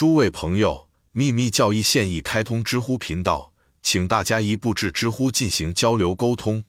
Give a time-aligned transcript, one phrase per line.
[0.00, 3.52] 诸位朋友，秘密教义现已开通知乎频道，
[3.82, 6.64] 请大家一步至知乎进行交流沟通。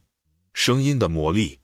[0.51, 1.61] 声音的魔力，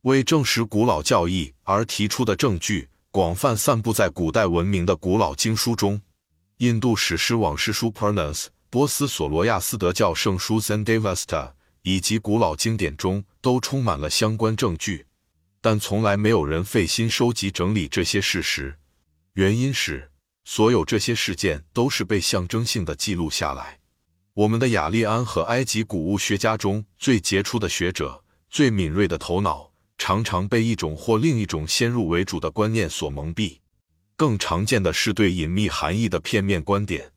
[0.00, 6.00] 为证实古老教义而提出的证据，广泛散布在古代文明的古老经书中。
[6.56, 11.52] 印度史诗往事书 Puranas、波斯索罗亚斯德教圣书 Zendavesta
[11.82, 15.04] 以及古老经典中都充满了相关证据，
[15.60, 18.78] 但从来没有人费心收集整理这些事实。
[19.34, 20.09] 原因是，
[20.44, 23.78] 所有这些事件都是被象征性的记录下来。
[24.34, 33.58] 我们的雅利安和埃及古物学家中最杰出的学者、最敏锐的头脑，常常被一种或另一种先入为主的观念所蒙蔽。
[34.16, 37.12] 更常见的是对隐秘含义的片面观点。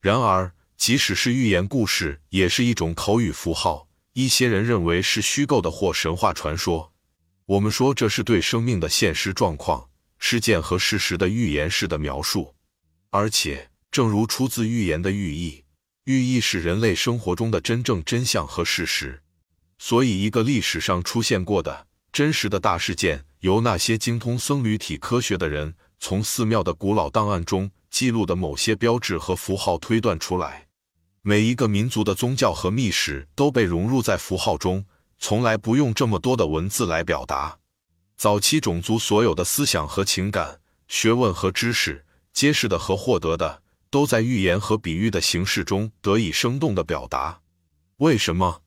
[0.00, 3.88] 然而，即使是寓言故事，也是一种口语符号。
[4.14, 6.92] 一些人认为是虚构的或神话传说。
[7.46, 12.54] 我们说这是对生命的现实状况、事件和事实的预言式的描述。
[13.14, 15.64] 而且，正如出自预言的寓意，
[16.04, 19.22] 寓意是人类生活中的真正真相和事实。
[19.78, 25.74] 所以，一个历史上出现过的真实的大事件，由那些精通僧侣体科学的人。
[26.00, 30.66] 从寺庙的古老档案中记录的某些标志和符号推断出来，
[31.20, 34.86] 每一个民族的宗教和历史都被融入在符号中，
[35.18, 37.58] 从来不用这么多的文字来表达。
[38.16, 47.40] 早期种族所有的思想和情感、学问和知识，揭示的和获得的，都在寓言和比喻的形式中得以生动的表达。
[47.98, 48.62] 为什么？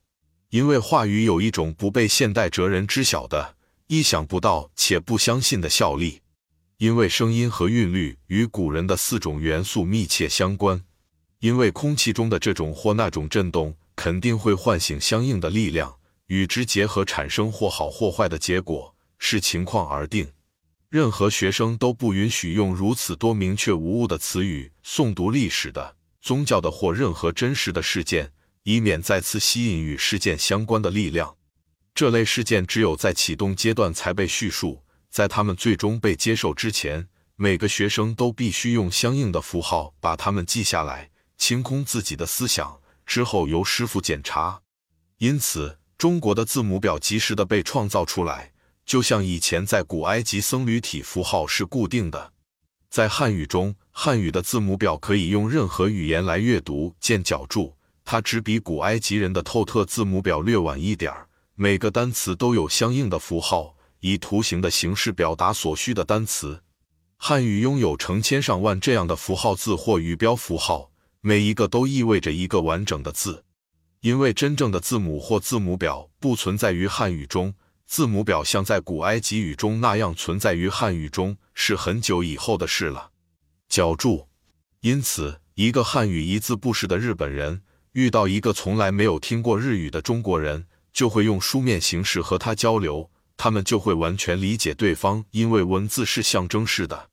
[0.49, 3.55] 因为话语有一种不被现代哲人知晓的、
[3.88, 6.21] 意想不到且不相信的效力。
[6.77, 10.83] 因为声音和韵律与古人的四种元素密切相关，
[11.39, 20.27] 因为空气中的这种或那种震动肯定会唤醒相应的力量，与之结合产生或好或坏的结果，视情况而定。
[20.96, 28.32] 任何学生都不允许用如此多明确无误的词语诵读历史的、宗教的或任何真实的事件，
[28.64, 31.36] 以免再次吸引与事件相关的力量。
[31.94, 34.86] 这类事件只有在启动阶段才被叙述。
[35.10, 44.61] 在他们最终被接受之前，每个学生都必须用相应的符号把它们记下来，清空自己的思想，之后由师傅检查。
[45.17, 48.54] 因此，中国的字母表及时的被创造出来，
[48.86, 52.34] 就像以前在古埃及僧侣体符号是固定的。
[52.90, 56.96] 在汉语中，汉语的字母表可以用任何语言来阅读。
[57.00, 61.28] 见脚注，它只比古埃及人的透特字母表略晚一点儿。
[61.56, 63.76] 每个单词都有相应的符号。
[64.02, 66.62] 以图形的形式表达所需的单词。
[67.17, 70.92] 汉语拥有成千上万这样的符号字或语标符号，
[71.22, 73.44] 每一个都意味着一个完整的字。
[74.02, 83.12] 因为真正的字母或字母表不存在于汉语中，字母表像在古埃及语中那样存在于汉语中是很久以后的事了。
[83.70, 84.28] 脚注。
[84.82, 87.64] 因此，一个汉语一字不识的日本人
[87.94, 93.10] 遇到一个从来没有听过日语的中国人，就会用书面形式和他交流。
[93.36, 97.10] 他们就会完全理解对方，因为文字是象征式的。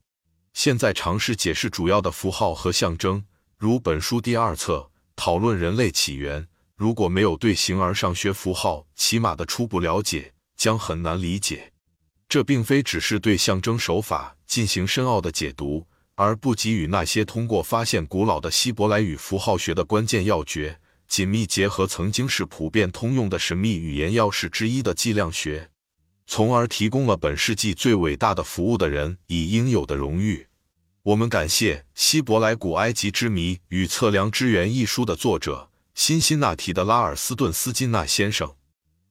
[0.53, 3.25] 现在尝试解释主要的符号和象征，
[3.57, 6.47] 如本书第二册讨论人类起源。
[6.77, 10.32] 如果没有对形而上学符号起码的初步了解，
[10.63, 11.73] 将很难理解。
[12.29, 20.79] 这并非只是对象征手法进行深奥的解读，而不给予那些通过发现古老的希伯来语符号学的关键要诀，
[21.09, 25.69] 紧密结合曾经是普遍通用的神秘语言钥匙之一的计量学。
[26.29, 30.47] 从而提供了本世纪最伟大的服务的人以应有的荣誉。
[31.03, 38.55] 我们感谢《希伯来古埃及之谜与测量之源》一书的作者辛辛那提的拉尔斯顿斯金纳先生。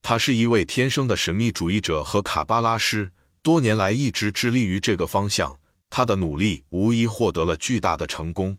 [0.01, 5.59] 他是一位天生的神秘主义者和卡巴拉师，多年来一直致力于这个方向。
[5.89, 8.57] 他的努力无疑获得了巨大的成功。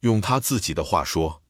[0.00, 1.42] 用他自己的话说，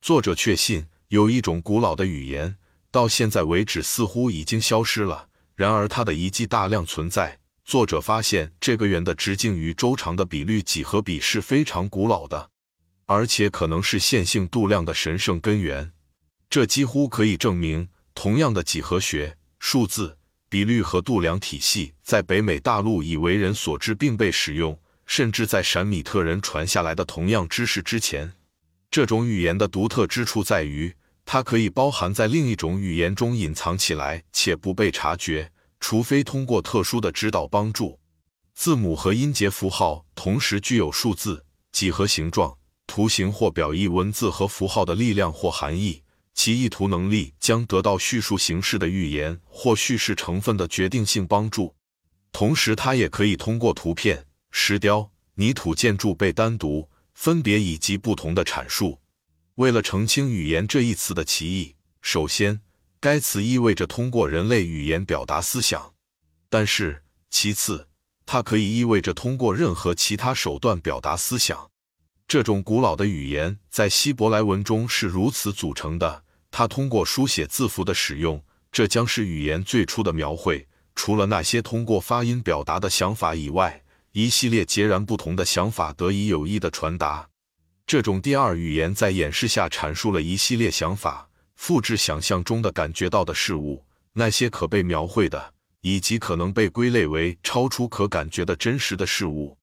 [0.00, 2.56] 作者确信有一种古老的语言，
[2.90, 5.28] 到现在为止似乎已经消失了。
[5.54, 7.38] 然而，它的遗迹大量存在。
[7.66, 12.50] 作者发现，这个圆的直径与周长的比率几何比是非常古老的，
[13.04, 15.92] 而且可能是线性度量的神圣根源。
[16.48, 17.90] 这几乎可以证明，
[18.22, 20.18] 同样的几何学、数字、
[20.50, 28.30] 比率和度量体系在北美大陆已为人所知并被使用，甚至在闪米特人传下来的同样知识之前。
[28.90, 30.94] 这种语言的独特之处在于。
[31.24, 37.98] 它可以包含在另一种语言中隐藏起来且不被察觉，除非通过特殊的指导帮助。
[38.52, 42.54] 字母和音节符号同时具有数字、几何形状、
[42.86, 46.02] 图形或表意文字和符号的力量或含义，
[46.42, 51.74] 其意图能力将得到叙述形式的预言或叙事成分的决定性帮助。
[52.32, 56.88] 同时，它也可以通过图片、石雕、泥土建筑被单独。
[57.12, 58.98] 分别以及不同的阐述。
[59.56, 62.62] 为了澄清“语言”这一词的歧义，首先，
[62.98, 65.92] 该词意味着通过人类语言表达思想；
[66.48, 67.88] 但是，其次，
[68.24, 71.70] 它可以意味着通过任何其他手段表达思想。
[72.26, 76.24] 这种古老的语言在希伯来文中是如此组成的。
[76.50, 78.42] 它通过书写字符的使用，
[78.72, 80.66] 这将是语言最初的描绘。
[80.94, 83.82] 除了那些通过发音表达的想法以外，
[84.12, 87.28] 一系列截然不同的想法得以有意的传达。
[87.86, 99.56] 这种第二语言在演示下阐述了一系列想法，复制想象中的感觉到的事物，那些可被描绘的，以及可能被归类为超出可感觉的真实的事物。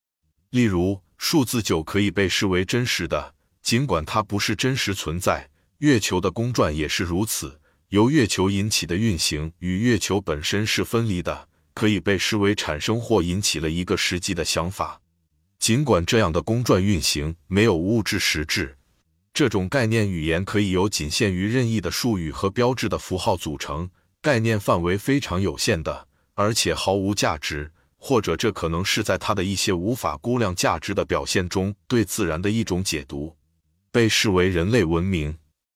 [0.49, 5.49] 例如，数字九可以被视为真实的，尽管它不是真实存在。
[5.79, 7.59] 月球的公转也是如此。
[7.89, 14.99] 由月球引起的运行与月球本身是分离的，可以被视为产生或引起了一个实际的想法。
[15.59, 18.77] 尽管这样的公转运行没有物质实质，
[19.33, 23.89] 这种概念语言可以由仅限于任意的术语和标志的符号组成，
[24.21, 33.37] 概念范围非常有限的，而且毫无价值，或者这可能是在它的一些无法估量价值的表现中对自然的一种解读，
[33.91, 35.37] 被视为人类文明。